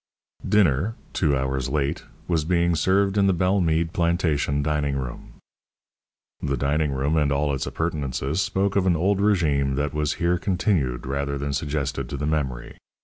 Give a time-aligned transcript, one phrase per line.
[0.49, 5.33] Dinner, two hours late, was being served in the Bellemeade plantation dining room.
[6.41, 10.39] The dining room and all its appurtenances spoke of an old regime that was here
[10.39, 12.77] continued rather than suggested to the memory.